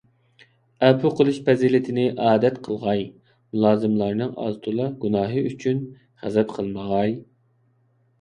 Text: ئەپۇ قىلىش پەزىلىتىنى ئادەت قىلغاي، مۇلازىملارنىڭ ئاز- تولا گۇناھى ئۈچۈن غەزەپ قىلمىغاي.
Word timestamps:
ئەپۇ 0.85 1.09
قىلىش 1.17 1.35
پەزىلىتىنى 1.49 2.05
ئادەت 2.29 2.57
قىلغاي، 2.67 3.03
مۇلازىملارنىڭ 3.57 4.31
ئاز- 4.45 4.55
تولا 4.63 4.87
گۇناھى 5.05 5.45
ئۈچۈن 5.51 5.85
غەزەپ 6.25 6.57
قىلمىغاي. 6.57 7.15